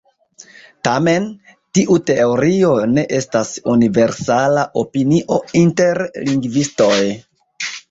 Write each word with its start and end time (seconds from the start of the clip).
Tamen, 0.87 1.27
tiu 1.79 1.97
teorio 2.07 2.71
ne 2.95 3.03
estas 3.19 3.53
universala 3.75 4.65
opinio 4.83 5.41
inter 5.63 6.05
lingvistoj. 6.33 6.99